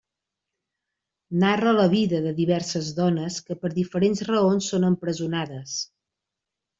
[1.41, 5.77] Narra la vida de diverses dones que per diferents raons són empresonades.